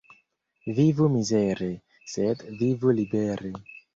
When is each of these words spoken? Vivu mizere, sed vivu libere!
Vivu 0.77 1.07
mizere, 1.15 1.69
sed 2.13 2.43
vivu 2.63 2.95
libere! 3.01 3.53